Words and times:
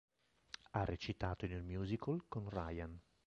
Ha 0.71 0.83
recitato 0.83 1.45
in 1.45 1.53
un 1.53 1.63
musical 1.67 2.23
con 2.27 2.49
Ryan. 2.49 2.99